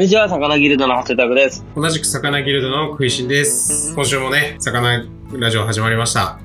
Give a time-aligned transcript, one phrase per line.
[0.00, 1.62] んにちは、魚ギルドのハッシュタグです。
[1.76, 3.94] 同じく魚ギルドの食いしんです。
[3.94, 6.40] 今週もね、魚ラジオ始まりました。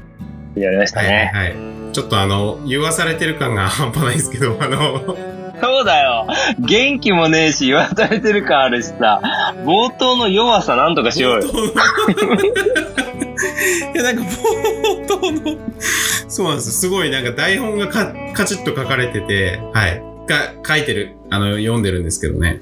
[0.57, 1.31] やりましたはい、ね。
[1.33, 1.55] はい。
[1.93, 5.15] ちょっとあの、言わされてる感が半端ないですけど、あの、
[5.61, 6.27] そうだよ。
[6.59, 9.21] 元気もねえし、言わされてる感あるしさ、
[9.63, 11.47] 冒頭の弱さなんとかしようよ。
[13.95, 15.57] いや、なんか冒頭の、
[16.27, 16.73] そうなんです。
[16.73, 20.03] すごいなんか台本がかカチッと書かれてて、はい。
[20.27, 22.59] が、書いてる、あの、読んでるんですけどね。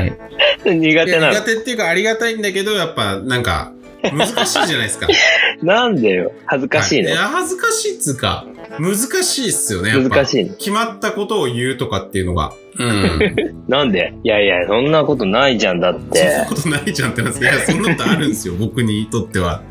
[0.00, 0.76] はい。
[0.76, 1.32] 苦手なの？
[1.32, 1.42] 苦。
[1.42, 3.72] 手っていうかありがたいんだけど、やっぱなんか、
[4.02, 5.06] 難しいじゃないですか。
[5.62, 6.32] なんでよ？
[6.46, 7.16] 恥ずかしいねは。
[7.16, 8.46] や、恥ずかしいっつうか、
[8.78, 9.92] 難しいっすよね。
[9.92, 10.50] 難しいね。
[10.58, 12.52] 決まったことを言うとかっていうのが。
[12.78, 13.64] うん。
[13.68, 14.12] なんで？
[14.24, 16.44] いやいや、そんなことないじゃんだっそんてな。
[16.46, 17.40] ことないじゃんってます。
[17.40, 19.62] いや、そんなことあるんですよ、 僕にとっては。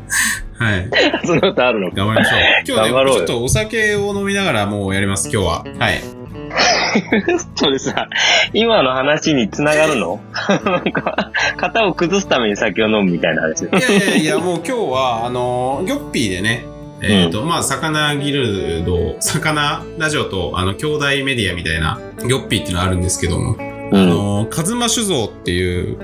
[0.58, 0.88] はい。
[1.24, 1.90] そんなことあるの？
[1.90, 1.96] か。
[1.96, 2.40] 頑張りましょう。
[2.66, 5.64] 今日ね、ちょっとお酒を飲みながらもうやります、今日は。
[5.78, 6.00] はい。
[7.56, 8.08] それさ、
[8.52, 10.20] 今の話に繋がるの？
[10.64, 13.62] なんか、型を崩すために酒を飲むみたいな話。
[13.62, 16.64] いやいやいや、もう今日は、あの、ギョッピーでね、
[17.02, 24.08] えっ、と、まあ、魚ギルド、魚ラジオと、あの、兄弟メディアみたいな、ギョッピーっていうのがあるんですけども、あうん。
[24.08, 25.98] の、カズマ酒造っていう、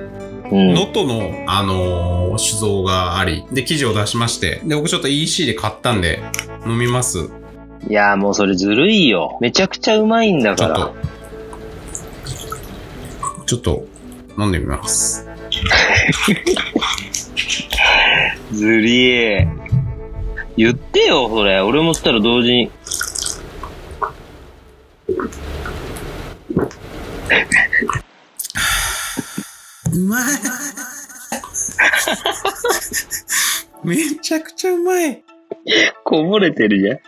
[0.50, 0.74] うん。
[0.74, 6.22] 能登の、あのー酒造があり、で、記事を出しまして、で、僕ちょっと EC で買ったんで、
[6.66, 7.28] 飲みます。
[7.88, 9.38] いや、もうそれずるいよ。
[9.40, 10.76] めちゃくちゃうまいんだから。
[10.76, 10.94] と、
[13.46, 13.84] ちょっと、
[14.38, 15.26] 飲んでみます。
[18.52, 19.48] ずりえ。
[20.56, 21.60] 言ってよ、それ。
[21.60, 22.70] 俺もしたら同時に。
[29.92, 30.24] うまい
[33.82, 35.24] めちゃくちゃうまいめ
[36.04, 36.98] こぼれてるじゃん。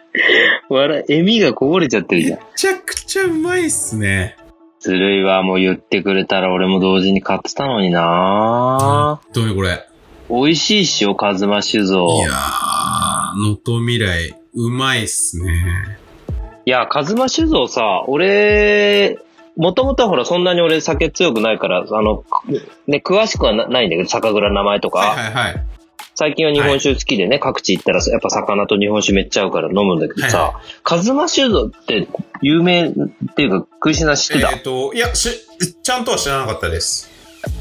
[0.69, 2.39] 笑い、笑みがこぼれちゃってるじゃん。
[2.57, 4.37] ちゃくちゃうまいっすね。
[4.81, 9.87] ずるいわ、もう言ってくれたら俺も同時に買ってたのになどういうこれ
[10.29, 12.07] 美味しいっしよ、カズマ酒造。
[12.07, 15.99] いやー、能登未来、うまいっすね。
[16.65, 19.19] いや、カズマ酒造さ、俺、
[19.57, 22.25] もともとはほら、そんなに俺酒強くないから、あの、
[22.87, 25.01] ね、詳しくはなないんだけど、酒蔵の名前とか。
[25.01, 25.67] はいはいはい。
[26.15, 30.53] 最近は日本酒好きでね、各地行ったらやっぱ魚と日本酒めっちゃ合うから飲むんだけどさ、はい
[30.83, 32.07] カズマ酒造って
[32.43, 32.93] 有名っ
[33.35, 34.51] ていうか、食いしな知ってた？
[34.51, 35.31] えっ、と、いや、し、
[35.83, 37.11] ちゃんとは知らなかったです。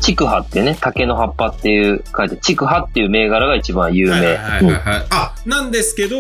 [0.02, 4.14] チクハってね、竹の葉っぱっていう書いて、チクハっていう銘柄が一番有名。
[4.14, 5.08] はいはいはいはい、はい。
[5.12, 6.18] あ、なんですけど、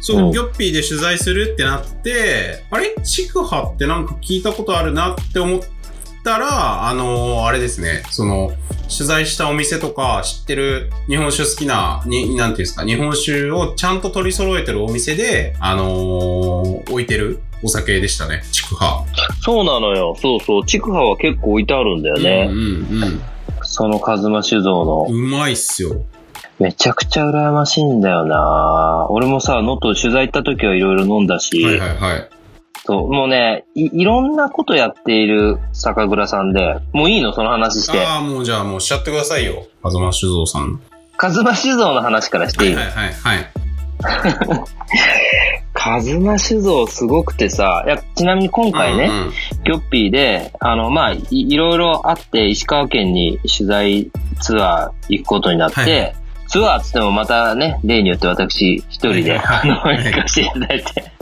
[0.00, 0.32] そう、うん。
[0.32, 2.94] ギョッピーで取材するってなって、あれ？
[3.04, 5.60] チクハってなんか聞いたことあるなって思っ
[6.24, 8.52] たら、あのーあれですね、その、
[8.94, 19.04] 取材したお店とか知ってる日本酒好きな、に、なんていうんですか、日本酒をちゃんと取り揃えてるお店で、あのー置いてるお酒でしたね、チクハ。
[19.42, 20.16] そうなのよ。
[20.20, 20.66] そうそう。
[20.66, 22.48] チクハは結構置いてあるんだよね。
[22.50, 22.60] うんう
[23.06, 23.20] ん
[23.62, 25.24] そのカズマ酒造のうん。。
[25.26, 26.02] うまいっすよ。
[26.58, 32.28] めちゃくちゃ羨ましいんだよな俺もさ、能登取材行った時はいろいろ飲んだし、はいはいはい。
[32.90, 37.32] そう、もうねい、いろんなことやっている酒蔵さんで、もういいの？
[37.32, 38.00] その話して。
[38.04, 39.66] ああ、もうじゃあもうしちゃってくださいよ。
[39.82, 40.80] 風間酒造さん。
[41.16, 43.52] カズマ酒造の話からしていい、はいはいはいはい。
[45.74, 49.30] カズマ酒造すごくてさ、いや、ちなみに今回ね、うんうん
[49.64, 56.16] ギョッピーで、あの、まあい、いろいろあって、石川県に取材ツアー行くことになって、はいはい
[56.48, 61.12] ツアーっつってもまたね、例によって私一人で、はいはいあの、行かせていただいて、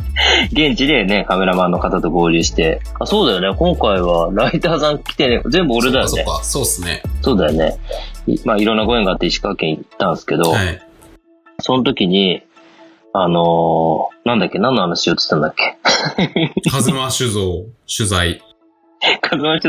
[0.52, 6.24] 現地でね、カメラマンの方と合流して、あ、そうだよね、今回はライターさん来てね、全部俺だよねそっ。
[6.24, 7.02] かそうっすね。
[7.22, 7.78] そうだよね。
[8.26, 10.82] いまあ、いろんなご縁があって石川県行ったんですけど、はい。
[11.60, 12.42] その時に、
[13.12, 15.78] あのーなんだっけ、何の話しようってたんだっけ？
[16.70, 17.40] 風間酒造
[17.96, 18.42] 取材。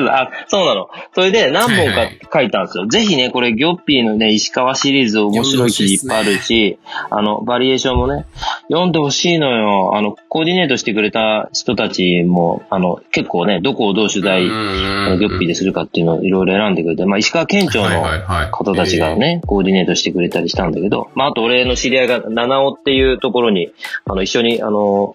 [0.09, 0.90] あ、そうなの。
[1.14, 2.88] それで何本か書いたんですよ。
[2.88, 8.26] ぜひね、これ、ギョッピーのね、石川シリーズ面白い記事いっぱいあるし、あの、バリエーションもね、
[8.70, 9.96] 読んでほしいのよ。
[9.96, 23.72] あの、コーディネートしてくれた人たちも、あの、結構ね、どこをどう取材、ギョッピーでするかっていうのをいろいろ選んでくれて、まあ、石川県庁はいの方たちがね、コーディネートしてくれたりしたんだけど、まあ、あと俺の知り合いが七尾っていうところに、
[24.06, 25.14] あの、一緒に、あの、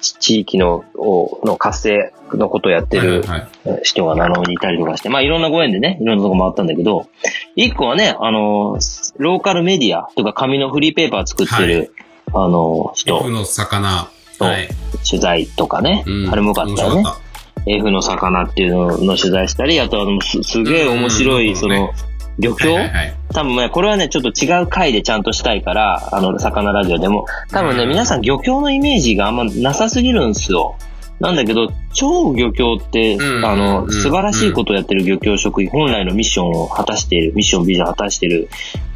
[0.00, 7.08] ち地域の、をの活性のことをやってるはいはいはい人が七尾にいたりとかして、まあ、いろんなご縁でね、いろんなとこ回ったんだけど、
[7.54, 8.78] 一個はね、あの、
[9.18, 11.92] ローカルメディアとか紙のフリーペーパー作ってる、
[12.34, 14.10] あの、人 F、の魚。
[14.38, 14.68] はい。
[15.08, 17.04] 取材とかね、うんあれもよかったよね
[17.66, 21.90] F の魚っていうのの取材したり、あとはすすげえ面白い、うんその、
[22.38, 23.16] 漁た協、はいはいはい。
[23.34, 27.26] 多分ね、これはね、ちょっと違う回でちゃんとしたいから、あの、魚ラジオでも。
[27.50, 30.76] 多分ね、うん皆さん漁協のイメージがあんまなさすぎるんですよ。
[31.20, 33.44] なんだけど、超漁協って、うん。
[33.44, 33.90] あの、うん。
[33.90, 38.48] 素晴らしいことをやってる漁協職員、本来のミッションを果たしている、ミッションビジョンを果たしている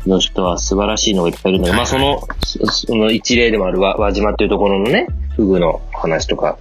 [0.07, 6.59] の人は素晴らしいのがいっぱいいるんだけど、まあその、そその一例でもあるわ輪島っていうところのね、フグの話とか。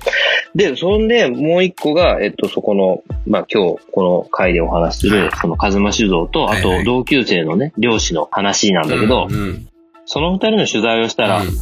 [0.56, 9.28] で、そんで、もう一個が、えっと、そこの、まあ今日、この回でお話しする、その、風間酒造と、あと、同級生のね、漁師の話なんだけど、
[10.06, 11.54] その二人の取材をしたら、うんうん。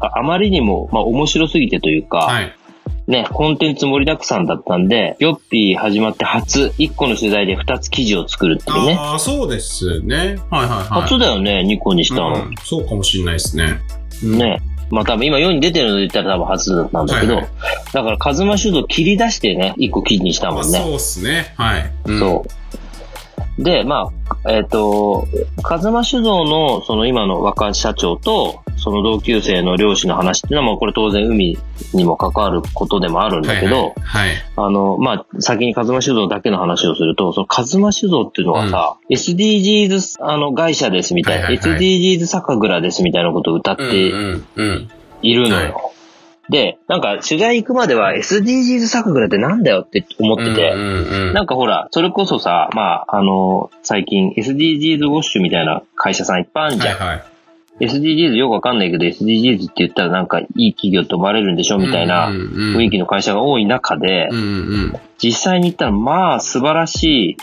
[0.00, 2.54] ああまりにも、まあ面白すぎてというか、はい。
[3.06, 8.96] ね、コンテンツ盛りだくさんだったんで、ヨッピー始まって初、1個の取材で2つ記事を作るっていうね。
[8.98, 10.38] ああ、そうですね。
[10.50, 11.02] はいはいはい。
[11.02, 12.34] 初だよね、2個にしたの。
[12.34, 13.80] うんそうかもしれないですね。
[14.22, 14.60] ね。
[14.90, 17.52] まあ多分今世に出てるので言ったら多分初だったんだけど、はいはい
[17.92, 20.78] だからカズマ酒造切り出してね、1個記事にしたまあ、もんね。
[20.78, 21.54] そうですね。
[21.56, 21.92] はい。
[22.06, 22.44] うんそ
[23.58, 23.62] う。
[23.62, 24.10] で、ま
[24.44, 25.26] あ、えっ、と、
[25.62, 31.58] カズマ酒造のその今の若社長と、その同級生の漁師の話っていうのは、まあこれ当然海
[31.92, 34.28] にも関わることでもあるんだけど、はいはい。
[34.28, 34.36] はい。
[34.54, 44.90] あの、まあ、先にカズマ酒造だけの話をすると、そのカズマ酒造っていうのはさ、SDGs あの会社ですみたいな、はいはいはい SDGs 酒蔵ですみたいなことを歌っうんてうんうん。
[45.22, 45.72] いるのよ。
[45.74, 45.90] は
[46.48, 56.98] で、なんか取材行くまでは SDGs 酒蔵ってなんだよって思ってて、うんうんうんなんかほら、それこそさ、まあ、あの、最近 SDGs ウォッシュみたいな会社さんいっぱいあるじゃん。
[56.98, 57.35] はいはい。
[57.80, 64.50] SDGs よくわかんないけど SDGs って言ったらなんかいい企業と思われるんでしょみたいな雰囲気の会社が多い中で、うんうんう
[64.88, 64.92] ん。
[65.18, 67.36] 実際に行ったらまあ素晴らしい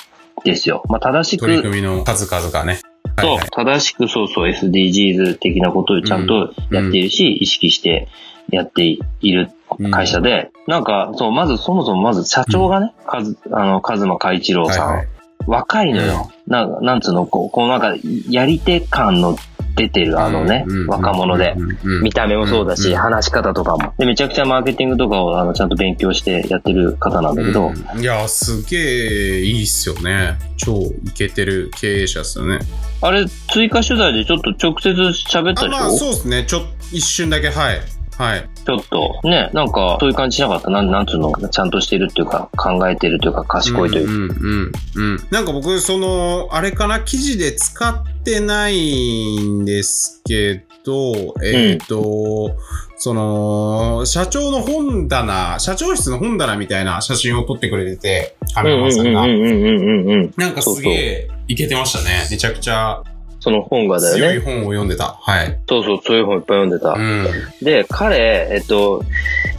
[0.43, 0.83] ですよ。
[0.89, 2.73] まあ正しく、取り組みの数々がね。
[2.73, 2.81] はい
[3.19, 8.07] そうはい、正しくそうそう SDGs 的なことをちゃんとやっているし、意識して
[8.49, 9.51] やっている
[9.91, 15.07] 会社で、なんか、そう、まずそもそもまず社長がね、かず、あの、カズマ海一郎さん、はいはい
[15.45, 16.31] 若いのよ。
[16.47, 17.95] ななんつうの、こう、こうなんか、
[18.29, 19.35] やり手感の
[19.75, 21.55] 出てるあのね、若者で。
[22.01, 23.93] 見た目もそうだし、うん話し方とかも。
[23.97, 30.37] で、めちゃくちゃマーケティングとかをあのちゃんと勉強してやってる方なんだけど、うんいや、すげえいいっすよね。
[30.57, 32.59] 超イケてる経営者っすよね。
[33.01, 36.45] あれ、追加取材でちょっと直接喋ったあ、まあ、でしょそうですね。
[36.45, 36.61] ちょ、
[36.91, 37.79] 一瞬だけ、はい。
[38.17, 38.49] はい。
[38.65, 39.19] ちょっと。
[39.23, 40.69] ね、なんか、そういう感じしなかった？
[40.69, 44.11] なん、なんつうの、ちゃんとしてるっていうか、考えてるというか、賢いというか。
[44.11, 45.27] うんうんうんうん。
[45.31, 52.55] なんか僕、その、あれかな、記事で使ってないんですけど、えっ、と、
[52.97, 59.21] その、社長の本棚、社長室の本棚みたいな写真を撮ってくれてて、カうんうんうんメラマンさんが。
[59.21, 60.33] うんうんうんうん。
[60.37, 62.27] なんかすげえ、いけてましたね。
[62.29, 63.01] めちゃくちゃ
[63.43, 64.21] その本がだよね。
[64.21, 65.17] 強い本を読んでた。
[65.19, 65.59] はい。
[65.67, 66.93] そうそう、そういう本いっぱい読んでた。
[66.93, 67.27] うん。
[67.61, 69.03] で、彼、えっと、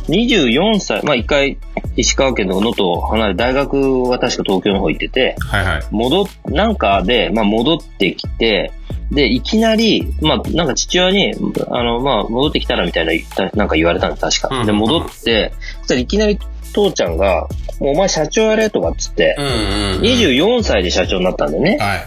[0.09, 1.59] 24歳、まあ一回、
[1.95, 5.83] 石川県の能登を離れ、大学は確か東京の方行ってて、はいはい。
[5.91, 8.73] 戻っ、なんかで、まあ戻ってきて、
[9.11, 11.35] で、いきなり、まあなんか父親に、
[11.69, 14.65] あの、まあ戻ってきたらみたいななんか言われたんです、確か。
[14.65, 16.39] で、戻って、そしたらいきなり
[16.73, 17.49] 父ちゃんが、
[17.81, 20.01] お前社長やれとかっつってう、んうん、うん。
[20.01, 21.77] 24歳で社長になったんだよね。
[21.79, 22.07] はい。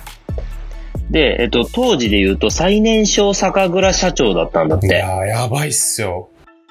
[1.10, 4.88] で、えっと、当時で言うと最年少酒蔵社長だったんだって。
[4.88, 6.30] いやー、やばいっすよ。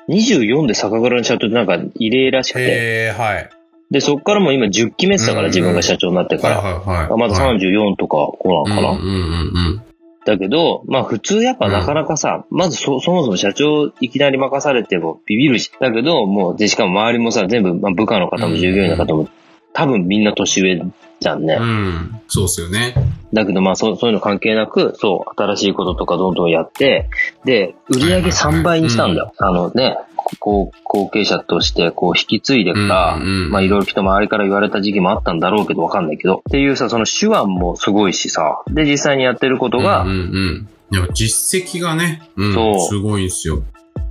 [0.09, 2.63] 24で酒蔵の社長ってなんか異例らしくて。
[2.63, 2.67] へ
[3.07, 3.51] え、はい。
[3.91, 6.61] で、そっからもう今10期目ってたから、うんうん自分が社長になってから。
[6.61, 7.07] はいはいはい。
[7.13, 9.83] あまだはい34とか、こうなのかな、うんうんうんうん。
[10.25, 19.29] だけど、まあ普通やっぱなかなかさ、まずそそもそも社長いきなり任されてもビビるし、だけどもう、で、しかも周りもさ、全部、まあ、部下の方も従業員の方も、
[19.73, 20.83] 多分みんな年上
[21.21, 21.57] じゃんね。
[21.61, 22.21] うん。
[22.27, 22.95] そうっすよね。
[23.37, 27.09] だけどまあそうそういうの関係なく、そう、新しいこととかどんどんやって、
[27.45, 29.33] で、売り上げ3倍にしたんだよ。
[29.37, 29.99] あのね、
[30.41, 40.69] こう、後継者としてこう引き継いでから、うんうんまあいろいろ人周りから言われた時期もあったんだろうけどわかんないけど、っていうさ、その手腕もすごいしさ、で、実際にやってることが、うんうんうん。
[40.91, 43.63] いや、実績がね、うん、そうすごいんすよ。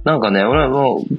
[0.04, 1.16] なんかね、俺はもう、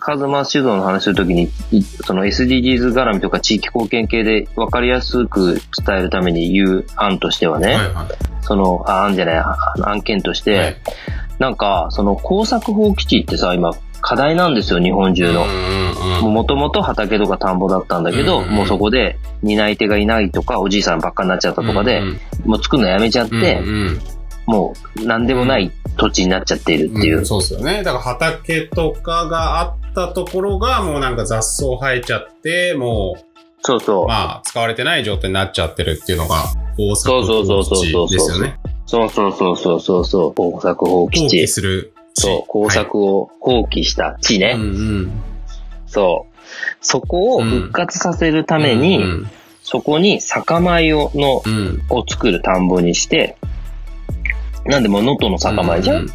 [0.00, 8.06] カズマ酒造の話するときに、いその SDGs 絡みとか地域貢献系で分かりやすく伝えるために言う案としてはね、はいはい。
[8.42, 10.76] その、あ案じゃない、あ案件として、はい。
[11.38, 15.44] なんか、その工作放棄地ってさ、今、課題なんですよ、日本中の。
[15.44, 15.76] うん
[16.22, 23.60] もともと畑とか田んぼだったんだけど、もうそこで担い手がいないとか、おじいさんばっかになっちゃったとかで、うんもう作るのやめちゃって、
[24.46, 27.20] もう何でもない土地になっちゃっているっていう。
[27.20, 27.82] んそうっすよね。
[27.82, 33.16] だから畑とかがあったところが、もうなんか雑草生えちゃって、も
[33.62, 34.08] そうそうう、。
[34.08, 36.44] まあ、使われてない状態になっちゃってるっていうのが、
[36.78, 38.58] 大阪そうそうそうそうそうですよね。
[38.86, 40.34] そうそうそうそうそうそう。
[40.34, 41.48] 工作放棄放棄地。
[41.48, 42.22] する地。
[42.22, 44.46] そう、工作を放棄した地ね。
[44.46, 44.66] はいうんう
[45.02, 45.12] ん。
[45.86, 46.36] そう。
[46.80, 49.30] そこを復活させるために、うん
[49.68, 51.82] そこに酒米をのうん。
[51.90, 53.36] を作る田んぼにして、
[54.68, 56.06] なんでもう能登の酒米じゃん、うん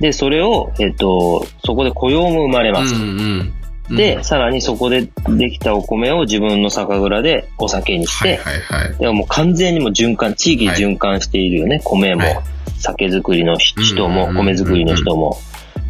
[0.00, 2.94] で、それを、えっ、と、そこで雇用も生まれます。
[2.94, 3.52] うん
[3.88, 3.96] うん。
[3.96, 8.96] で、さらにそこでできたお米を自分の酒蔵でお酒にしはいて、はいはい。
[8.96, 11.80] でももう完全にもう循環、地域で循環しているよね。
[11.84, 12.40] 米もはい、
[12.78, 15.38] 酒造りの人も、うんうんうんうん米作りの人も。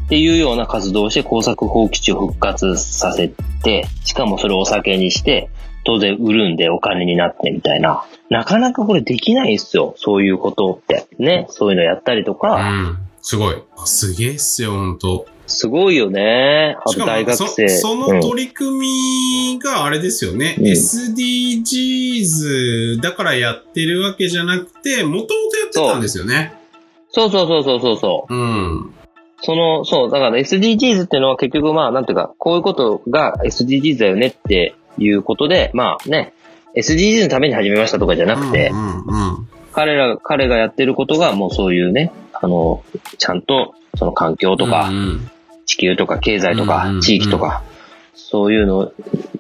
[0.07, 3.29] っていうような活動をして工作放棄地を復活させ
[3.63, 5.51] て、しかもそれをお酒にして、
[5.89, 8.05] 当然売るんでお金になってみたいな。
[8.29, 9.95] なかなかこれできないんすよ。
[9.97, 11.09] そういうことって。
[11.19, 11.47] ね。
[11.49, 12.57] そういうのやったりとうか。
[12.71, 12.99] ん。
[13.23, 13.55] すごい。
[13.75, 15.25] あすげえっすよ、ほんと。
[15.47, 16.77] すごいよね。
[17.07, 17.69] 大学生。
[17.71, 18.81] そうんの取り組
[19.57, 20.57] みがあれですよね。
[20.59, 22.21] うん SDGs
[23.01, 26.53] だからやってるわけじゃなくて、もともとやってたんですよね。
[27.13, 28.35] そうそうそうそうそうそう。
[28.35, 28.93] うん。
[29.41, 36.33] その、そう、だから SDGs っていうのは結局まあ、なんていうか、こういうことが SDGs だよねっていうことで、まあね、
[36.77, 39.49] SDGs のために始めましたとかじゃなくて、うんうんうん。
[39.73, 42.83] 彼ら、彼がやってることがもうそういうね、あの、
[43.19, 45.31] ちゃんとその環境とかう、ん
[45.67, 47.01] 地球とか経済とうんうんかうん。
[47.01, 47.63] 地域とか、
[48.15, 48.93] そういうの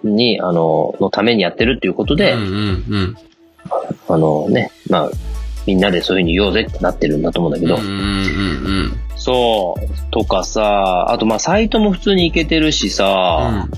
[0.05, 3.17] に、あの、のためにやってるっていうことで、うんうんうん。
[4.09, 5.11] あのね、まあ、
[5.67, 7.93] みんなでそういうふうに言おうぜってなってるんだと思うんだけど、うんうんう
[8.85, 13.69] んそう、とかさ、あとまあサイトも普通に行けてるしさ、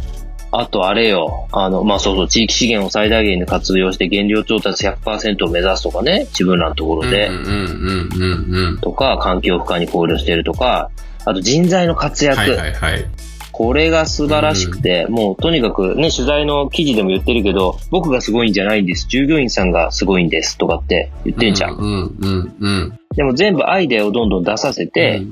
[0.53, 8.79] あとあれよ、あの、まあそうそう、地域資源を最大限に活用して原料調達100%を目指すとかね、自分らのところで、うんうんうんうんうん。
[8.79, 10.91] とか、環境負荷に考慮してるとか、
[11.25, 12.39] あと人材の活躍。
[12.39, 13.05] はいはいはい。
[13.53, 19.07] これが素晴らしくて、もうとにかくね、取材の記事でも言ってるけど、僕がすごいんじゃないんです。
[19.07, 20.57] 従業員さんがすごいんです。
[20.57, 21.75] とかって言ってんじゃん。
[21.75, 22.99] うんうんうん。
[23.15, 25.23] でも全部アイデアをどんどん出させて、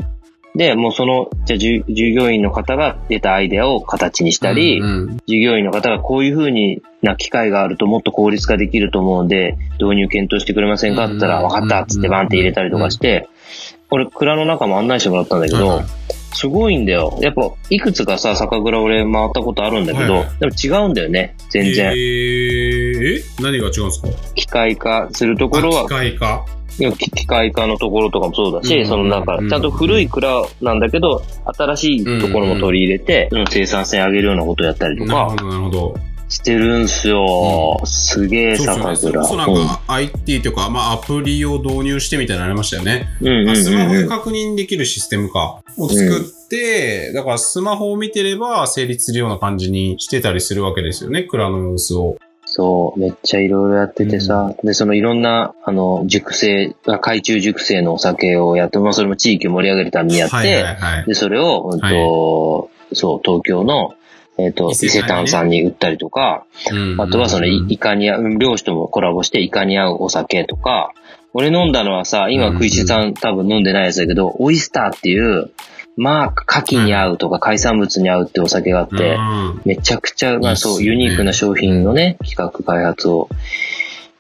[0.59, 13.29] で、もうその、じゃあ従従業員の方が出たアイデアを形にしたり、うん従業員の方がこういう風にな機会があるともっと効率化できると思うんで、導入検討してくれませんかって言ったら、うん分かったっつってバンって入れたりとかして、
[13.91, 15.81] 俺、蔵の中も案内してもらったんだけど
[16.35, 17.17] すごいんだよ。
[17.23, 21.93] やっぱ、いくつかさ、酒蔵俺回ったことあるんだけどはいは、でも違うんだよね、全え然。
[21.93, 24.09] ー、え何が違うんですか？
[24.35, 25.81] 機械化するところは。
[25.83, 26.45] あ機、械化
[26.79, 31.23] 機機械化のところとかもそうだし、うんそのなんか、うんちゃんと古い蔵なんだけど、
[31.57, 35.95] 新しいところも取り入れて、うん生産性上げるようなことやったりとかなるほど、なるほど。
[36.29, 37.81] してるんすよ。
[37.85, 38.81] すげえ酒
[39.11, 39.25] 蔵。
[39.25, 43.09] そうなんか IT というか、まあアプリを導入してみたいなのありましたよね。
[43.21, 44.03] うんうんうんあスマホうん。
[44.03, 45.63] で確認できるシステムか。
[45.79, 51.23] を作って、だからスマホを見てれば成立するような感じにしてたりするわけですよね。
[51.23, 52.19] 蔵の様子を。
[52.51, 61.05] そう、めっちゃいろいろやっててさ、で、そのいろんな、あの、熟成、あ海中熟成のお酒をやって、まあそれも地域を盛り上げるためにやって、はいはいはい。
[61.05, 63.95] で、それを、うんと、そう、東京の、
[64.39, 70.95] えっ、と、伊伊勢丹さんに売ったりとか、うんあとはそのイ、イカに合う、漁師ともコラボしてイカに合うお酒とか、
[71.35, 75.51] 俺飲んだのはさ、今うん食いしさん多分飲んでないやつだけど、オイスターっていう、
[75.99, 79.63] まあ、牡蠣に合うとか海産物に合うってお酒があって、うん。
[79.65, 83.29] めちゃくちゃ、まあそう、ユニークな商品のね、企画開発を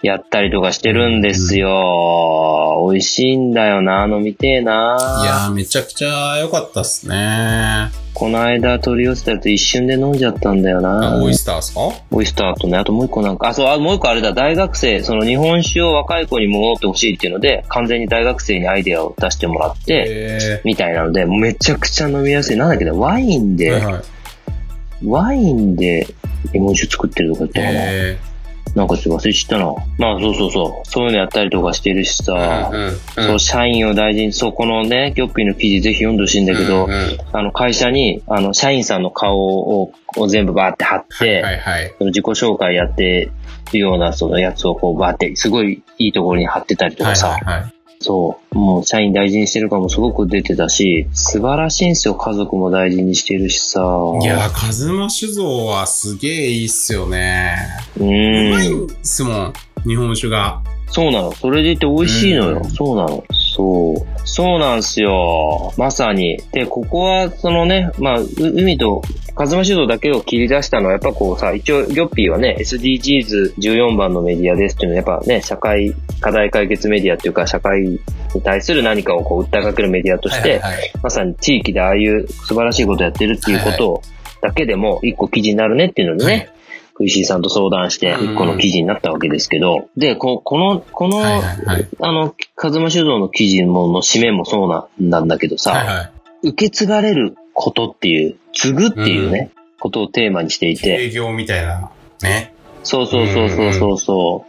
[0.00, 2.86] やったりとかしてるんですよ。
[2.88, 7.90] 美味しいんだよな、飲みてえないやー、めちゃくちゃ良かったっすね。
[8.14, 11.18] この間取り寄せたやつ一瞬で飲んじゃったんだよな。
[11.18, 11.80] あ、オイスターっすか？
[12.10, 22.56] オイスターとね、あともう一個なんか、あ、そう、あ、もう一個あれだ、大学生、その日本酒を若い子にも飲ってほしいっていうので、完全に大学生にアイデアを出してもらって、えみたいなので、めちゃくちゃ飲みやすい。
[22.56, 24.02] なんだっけど、ワインー、で、はいはい。
[25.04, 26.06] ワインで
[26.52, 27.80] 日本酒作ってるとか言ったかな。
[28.74, 29.74] えなんかちょっと忘れちゃったな。
[29.98, 30.88] まあそうそうそう。
[30.88, 41.94] そういうのやったりとかしてるしー、さ、うんうんそう、社員を大事に、そう、このね、ギョッピーの記事ぜひ読んでほしいんだけど、うんうんあの、会社に、あの、社員さんの顔をを全部バーって貼って、はいはい。
[41.98, 43.30] その自己紹介やって
[43.72, 47.74] るようなそのやつをこうバーって、すごいいいところに貼ってたりとはいかさ、はいはい。
[48.00, 53.80] そう、もう社員大事にしてるかもすごく出てたし、素晴らしいんですよ、家族も大事にしてるしさ。
[54.22, 57.56] いやー、カズマ酒造はすげえいいっすよね。
[57.98, 58.10] ううま
[58.62, 58.84] いん。
[58.84, 59.52] んすもん、
[59.84, 60.62] 日本酒が。
[60.90, 61.32] そうなの。
[61.32, 62.58] それでいて美味しいのよ。
[62.58, 63.24] うんそうなの。
[63.58, 64.06] そう。
[64.24, 65.72] そうなんすよ。
[65.76, 66.40] まさに。
[66.52, 69.02] で、ここは、そのね、まあ、う海と、
[69.34, 78.00] カズマ酒造だけを切り出したのは、やっぱこうさ、一応、ギョッピーはね、SDGs14 番のメディアですっていうのは、やっぱね、社会課題解決メディアっていうか、社会に
[78.44, 84.02] 対する何かをこう、訴えかけるメディアとして、はいはいはいまさに地域でああいう素晴らしいことやってるっていうことを、
[84.40, 86.57] だけでも一個記事になるねっていうのでね、はい
[86.98, 91.88] クイシーさんと相談して一個の記事になったわけですけど、で、ここの、この、はいはいはい。
[92.00, 96.02] あの、カズマ酒造の記事もの締めもそうなんなんだけどさ、はいは
[96.42, 96.48] い。
[96.48, 101.88] 受け継がれることっていう、継ぐっていうね、ことをテーマにしていて、営業みたいな。
[102.24, 102.52] ね。
[102.82, 104.46] そうそうそうそうそうそ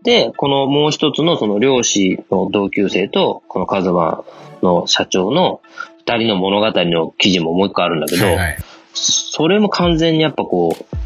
[0.00, 0.04] う。
[0.04, 4.22] で、このもう一つのその漁師の同級生と、このカズマ
[4.62, 5.60] の社長の
[6.06, 8.58] 二人の物語の記事ももう一個あるんだけど、はいはい。
[8.94, 10.96] そそれも完全にやっぱこう、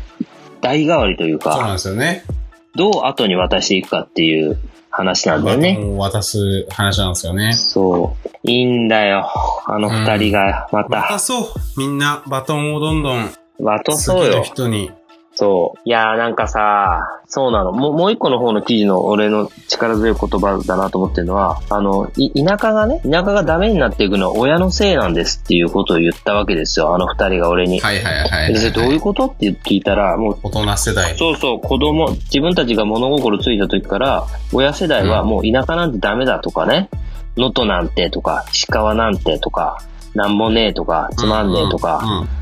[0.62, 2.24] 代替わりというそうなんか、ですよね。
[2.74, 4.56] どう後に渡していくかっていう
[4.90, 5.74] 話なんだよね。
[5.74, 7.52] バトンを渡す話なんですよね。
[7.52, 8.28] そう。
[8.44, 9.28] いいんだよ。
[9.66, 11.46] あの二人が、また、渡そう。
[11.76, 14.42] みんなバトンをどんどん渡そうよ。
[14.42, 14.90] 人に。
[15.34, 15.80] そう。
[15.84, 17.72] いやーなんかさ、そうなの。
[17.72, 26.94] もう、もう一個の方の記事の俺の力強い言葉だなと思ってるのは、あの、い田舎がね、田舎がダメになっていくのは親のせいなんですっていうことを言ったわけですよ。
[26.94, 27.80] あの二人が俺に。
[27.80, 31.16] はいはいはいはい、でそれどういうことって聞いたら、もう大人世代。
[31.16, 36.90] そうそう、子供、自分たちが物心ついた時から、親世代はもう田舎なんてダメだとかね、
[37.38, 39.78] 能登なんてとか、石川なんてとか、
[40.14, 42.41] なんもねえとか、つまんねえとか、うんうんうん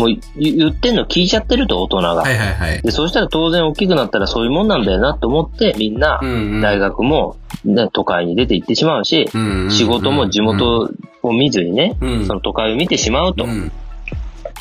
[0.00, 2.14] もう言言ってんの聞いちゃってると、大人が。
[2.16, 2.82] はいはいはい。
[2.82, 6.20] で、そうしたら当然大きくなったらそういうもんなんだよなと思って、みんな
[6.62, 9.28] 大学も、ね、都会に出て行ってしまうし、
[9.68, 10.90] 仕事も地元
[11.22, 13.44] を見ずにね、うんその都会を見てしまうと。
[13.44, 13.70] うん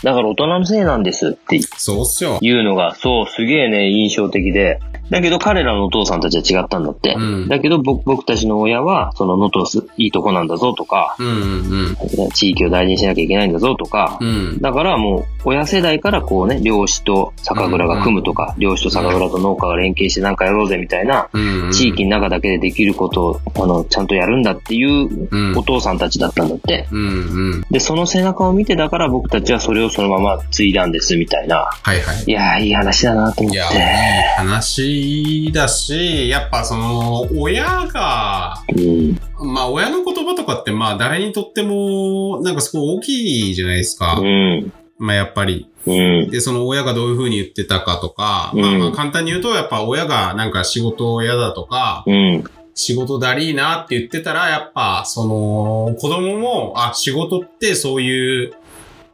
[0.03, 2.37] だから大人のせいなんですってそうっすよ。
[2.39, 4.79] いうのが、そう、すげえね、印象的で。
[5.09, 7.15] だけど彼らのお父さんたちは違ったんだって。
[7.17, 14.59] うんだけど僕僕たちの親は、その能登すいいとこなんだぞとか、うんうん地域を大事にしなきゃいけないんだぞとか、うん。
[14.61, 21.71] だからもう、親世代からこうね、漁師と酒蔵が組むとか、漁師と酒蔵と農家が連携してなんかやろうぜみたいな、うんうん。
[21.71, 26.87] 地域の中だけでできることを、あの、ちゃんとやるんだっていううんお父さんたちだったんだって。
[26.91, 27.61] うんうん。
[27.69, 31.69] で、その背中を見てだから僕たちはそれをそのまま継いだんですみたいな。
[31.81, 32.23] はいはい。
[32.25, 33.75] いやー、いい話だなと思っいや、い
[35.51, 39.19] だし、やっぱその、親が、うん。
[39.53, 44.19] まあ親の言葉とかってまあ誰にとっても、なんかすごい大きいじゃないですか。
[44.19, 44.73] うん。
[44.97, 45.69] まあやっぱり。
[45.85, 45.91] う
[46.27, 46.29] ん。
[46.29, 52.43] で、その親がどういう風に言ってたかとか、うんまあまあ簡単に言うと、やっぱ親がなんか仕事嫌だとか、うん。
[52.79, 58.53] 仕事だりーなって言ってたら、やっぱ、その、子供も、あ、仕事ってそういう、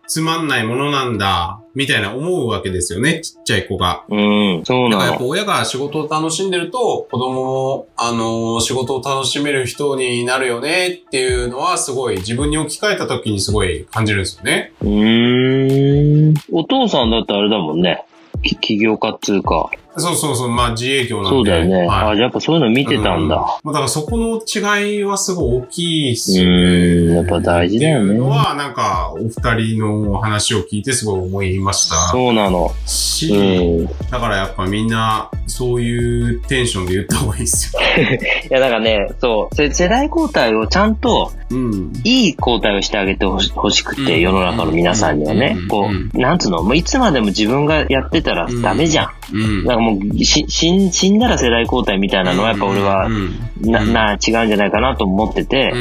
[0.08, 4.04] つまんないものなんだ、みたいな思うわけですよね、ちっちゃい子が。
[4.10, 4.62] うん。
[4.64, 5.30] そうだからやっぱなの。
[5.30, 14.74] 親が仕事を楽しんでると、子供も、あのー仕事を楽しめる人になるよねっていうのは、すごい自分に置き換えた時にすごい感じるんですよね。
[14.82, 16.34] うーん。
[16.52, 18.06] お父さんだってあれだもんね。
[18.42, 19.70] き起業家っつうか。
[19.98, 21.30] そうそうそう、まあ自営業なんで。
[21.30, 21.88] そうだよね。
[21.88, 23.60] はいあ、やっぱそういうの見てたんだ。
[23.64, 27.16] まあだからそこの違いはすごい大きいっすようね。
[27.16, 29.32] やっぱ大事だよねっていうのは、なんか、お二
[29.76, 32.72] 人の話を聞いてすごい思いましたそうなの。
[32.86, 33.84] し、うん。
[33.86, 37.82] いだからやっぱみんな、そういうテンションで言った方がいいっすよ。
[38.50, 41.94] や、だからね、そう、せ世代交代をちゃんと、うん。
[42.04, 44.06] いい交代をしてあげてほしくうん。
[44.06, 45.56] て、世の中の皆さんにはね。
[45.58, 49.10] うん、こうなんつうの、もういつまでも自分がやってたらダメじゃん。
[49.34, 49.66] うん。
[49.66, 53.40] なんかもう、し死ん死んだら世代交代みたいなのはやっぱ俺はう、ん。
[53.62, 53.94] な、うん。
[53.94, 55.74] な、違うんじゃないかなと思ってて。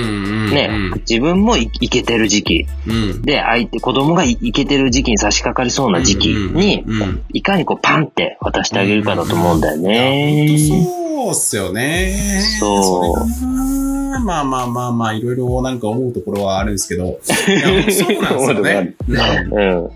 [0.55, 0.71] ね、
[1.09, 3.23] 自分もいいけてる時期、うん。
[3.23, 6.85] で、相手、子供がいいけてる時期に差し掛かりそうな時期に
[7.33, 10.57] いかにこうパンって渡してあげるかだと思うんだよね。
[10.69, 12.15] そうっすよね。
[12.61, 13.84] そう
[14.19, 17.19] れがなまあまあまあまあ、いろいろなんか思うところはあるんですけど。
[17.25, 18.95] そうなんですよね。
[19.09, 19.91] うんうん。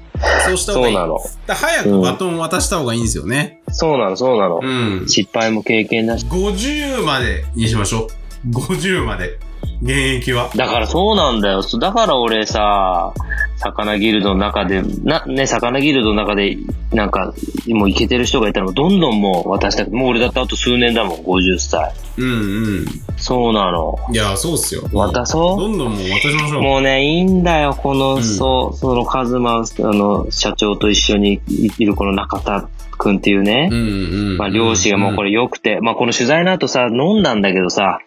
[0.47, 0.95] そうした方がいい。
[0.95, 1.19] そうなの。
[1.47, 3.61] だ早くバトンを渡した方がいいんですよね。
[3.71, 4.67] そうなの、そうなのう。
[5.05, 5.05] ん。
[5.07, 6.27] 失敗も経験だし。
[6.27, 8.09] 50までにしましょ
[8.47, 8.51] う。
[8.51, 9.39] 50まで。
[9.83, 10.51] 現役は。
[10.57, 11.62] だからそうなんだよ。
[11.62, 13.12] そだから俺さ、
[13.57, 16.57] 魚ギルドの中で、な、ね、魚ギルドの中で、
[16.92, 17.35] なんか、
[17.68, 21.92] もうイケてる人がいたら、どんどんもう渡したもう俺だってあと数年だもん、50歳。
[22.18, 22.35] うんう
[22.83, 22.87] ん。
[23.16, 23.97] そうなの。
[24.12, 24.83] いや、そうっすよ。
[24.92, 25.61] 渡そう？
[25.61, 26.62] どんどんもう渡しましょう。
[26.62, 34.37] もうね、いいんだよ、この、うんそう、そのカズマ、あの、社長と一緒にいるこの中田くんっていうねう、んうん。
[34.38, 37.99] まあ、漁師がもうこれ良くて、まあ、この取材の後さ、飲んだんだけどさ、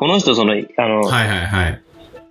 [0.00, 1.82] この人、その、あの、はいはいはい。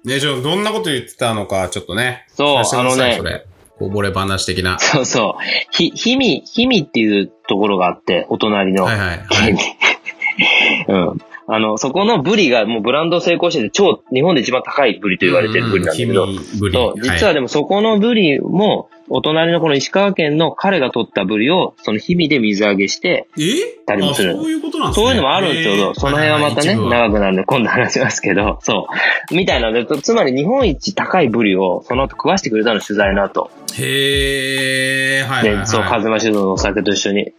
[0.03, 2.25] ね、ちょ、どんなこと言ってたのか、ちょっとね。
[2.29, 3.45] そうあのねそれ。
[3.77, 4.79] こぼれ話的な。
[4.79, 8.85] そうそう、ひ、ひみ、ひみっていうところがあって、お隣の。
[8.85, 9.57] はいはいはい。
[10.89, 11.17] うん。
[11.45, 16.25] あの、そこのブリがもうブランド成功してて、超、日本で一番高いブリと言われてるブリなんだけど。
[16.73, 23.41] そう、実はでもそこのブリも、お隣のこの石川県の彼が取ったブリを、その氷見で水揚げして、え？
[23.85, 25.05] たりもするあそういうことなんですね。
[25.05, 25.93] そういうのもあるんですよ。
[25.95, 28.87] その辺はまたね、長くなるんで今度話しますけど、そ
[29.31, 29.35] う。
[29.35, 33.49] みたいなので、とつまり日本一高いブリをその後食わしてくれたの、取材の後。
[33.77, 35.67] へー、はいはい、はで、い。
[35.67, 37.33] そう、カズマ酒造のお酒と一緒に。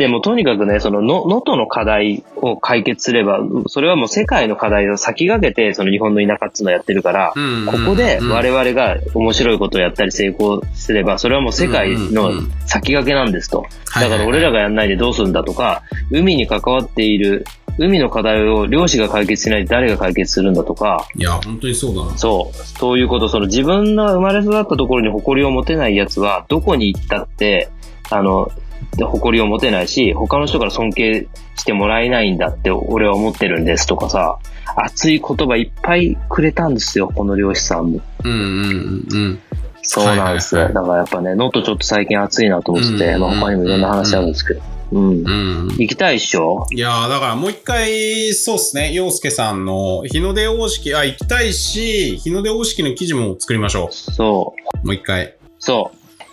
[0.00, 12.32] でもとにかくね、その、の、能登の課題を解決すれば、それはもう世界の課題を先駆けて、その日本の田舎っていうのをやってるから、うんうんここで我々々が面白いことをやったり成功すれば、それはもう世界の
[12.66, 13.66] 先駆けなんですと。
[13.94, 17.44] だから俺らがやんないでどうするんだとか、海に関わっている
[17.78, 22.18] 海の課題を漁師が解決しないで誰が解決するんだとか、いや、本当にそうだな。
[22.18, 22.56] そう。
[22.78, 27.68] そういうこと、その自分が生まれ育ったところに誇りを持てない奴は、どこに行ったって、
[28.10, 28.50] あの、
[28.98, 34.38] 誇りを持てないし、他の人から尊敬してもらえないんだって俺は思ってるんですとかさ、
[34.76, 38.00] 熱い言葉いっぱいくれたんですよ、この漁師さんも。
[38.24, 39.38] うんうんうんうん。
[39.82, 40.62] そうなんですよ。
[40.62, 44.60] はいはいはいだからやっぱね、能登ちょっと最近暑いなと思ってて、うんまあ他にもいろんな話あるんですけど。
[44.92, 45.10] うん。
[45.10, 45.68] うん。
[45.78, 46.66] 行きたいっしょ？
[46.72, 54.78] いやーだからもう一回、そうっすね、洋介さんの日の出方式、あ、行きたいし、日の出方式の記事も作りましょそう。
[54.82, 54.86] う。
[54.86, 55.34] もう一回。
[55.58, 55.92] そ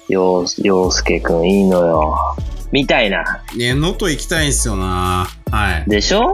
[0.09, 0.13] う。
[0.13, 2.15] よう、ようすけくんいいのよ。
[2.71, 3.43] みたいな。
[3.55, 5.89] ね、能登行きたいんすよなはい。
[5.89, 6.33] でしょ？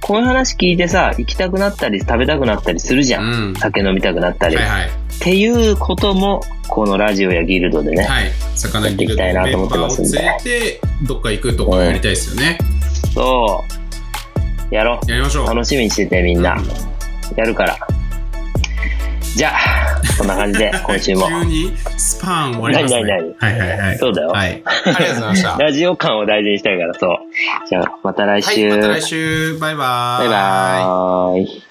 [0.00, 3.24] こういう話聞いてさ、行きたくなったり食べたくなったりするじゃん。
[3.24, 3.52] うん。
[3.52, 4.54] は酒飲みたくなったり。
[4.54, 4.86] いはい。
[4.86, 8.04] っていうことも、このラジオやギルドでね。
[8.04, 8.30] はい。
[8.54, 12.58] 魚ギルドのメンバーをと思ってますんで連れて、どっか行くとかやりたいですよね。
[13.14, 13.64] そ
[14.70, 14.74] う。
[14.74, 15.44] やろやりましょう。
[15.44, 15.48] う。
[15.48, 16.56] 楽しみにしててみんな。
[17.36, 17.78] やるから。
[19.36, 19.87] じゃあ、
[20.18, 21.28] こんな感じで、 今週も。
[21.28, 23.02] 急にスパーン終わりますね。
[23.02, 23.98] 何はいはいはい。
[23.98, 24.28] そうだよ。
[24.28, 24.62] はい。
[24.64, 25.56] ありがとうございました。
[25.58, 27.18] ラジオ感を大事にしたいから、そう。
[27.68, 28.68] じゃあ、また来はい、週。
[28.68, 29.58] また来週。
[29.58, 30.28] バイバーイ。
[30.28, 31.67] バイバーイ。